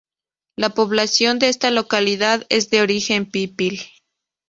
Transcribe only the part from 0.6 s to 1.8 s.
población de esta